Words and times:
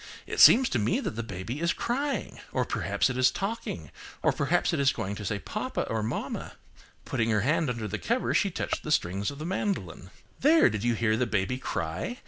It 0.25 0.39
seems 0.39 0.67
to 0.69 0.79
me 0.79 0.99
that 0.99 1.11
the 1.11 1.21
baby 1.21 1.59
is 1.61 1.73
crying. 1.73 2.39
Or, 2.51 2.65
perhaps 2.65 3.11
it 3.11 3.19
is 3.19 3.29
talking, 3.29 3.91
or 4.23 4.31
perhaps 4.31 4.73
it 4.73 4.79
is 4.79 4.91
going 4.91 5.13
to 5.13 5.23
say 5.25 5.37
papa 5.37 5.87
or 5.91 6.01
mamma." 6.01 6.53
Putting 7.05 7.29
her 7.29 7.41
hand 7.41 7.69
under 7.69 7.87
the 7.87 7.99
cover, 7.99 8.33
she 8.33 8.49
touched 8.49 8.81
the 8.81 8.91
strings 8.91 9.29
of 9.29 9.37
the 9.37 9.45
mandolin. 9.45 10.09
"There! 10.39 10.71
did 10.71 10.83
you 10.83 10.95
hear 10.95 11.15
the 11.17 11.27
baby 11.27 11.59
cry? 11.59 12.17